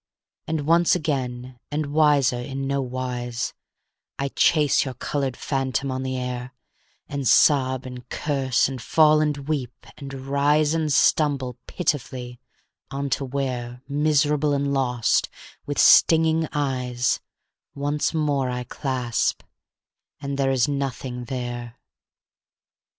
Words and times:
And 0.47 0.61
once 0.61 0.95
again, 0.95 1.59
and 1.69 1.93
wiser 1.93 2.39
in 2.39 2.65
no 2.65 2.81
wise, 2.81 3.53
I 4.17 4.29
chase 4.29 4.83
your 4.83 4.95
colored 4.95 5.37
phantom 5.37 5.91
on 5.91 6.01
the 6.01 6.17
air, 6.17 6.55
And 7.07 7.27
sob 7.27 7.85
and 7.85 8.09
curse 8.09 8.67
and 8.67 8.81
fall 8.81 9.21
and 9.21 9.47
weep 9.47 9.85
and 9.99 10.11
rise 10.11 10.73
And 10.73 10.91
stumble 10.91 11.55
pitifully 11.67 12.39
on 12.89 13.11
to 13.11 13.23
where, 13.23 13.83
Miserable 13.87 14.53
and 14.53 14.73
lost, 14.73 15.29
with 15.67 15.77
stinging 15.77 16.47
eyes, 16.51 17.19
Once 17.75 18.11
more 18.11 18.49
I 18.49 18.63
clasp, 18.63 19.43
and 20.19 20.35
there 20.35 20.49
is 20.49 20.67
nothing 20.67 21.25
there. 21.25 21.77